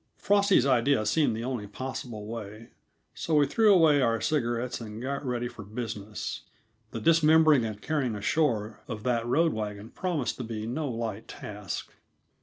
Frosty's 0.17 0.65
idea 0.65 1.05
seemed 1.05 1.35
the 1.35 1.43
only 1.43 1.67
possible 1.67 2.25
way, 2.25 2.71
so 3.13 3.35
we 3.35 3.45
threw 3.45 3.71
away 3.71 4.01
our 4.01 4.19
cigarettes 4.19 4.81
and 4.81 4.99
got 4.99 5.23
ready 5.23 5.47
for 5.47 5.63
business; 5.63 6.41
the 6.89 6.99
dismembering 6.99 7.63
and 7.65 7.83
carrying 7.83 8.15
ashore 8.15 8.79
of 8.87 9.03
that 9.03 9.27
road 9.27 9.53
wagon 9.53 9.91
promised 9.91 10.37
to 10.37 10.43
be 10.43 10.65
no 10.65 10.89
light 10.89 11.27
task. 11.27 11.93